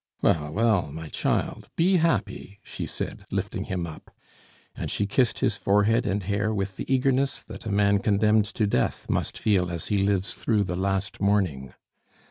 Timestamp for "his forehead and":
5.41-6.23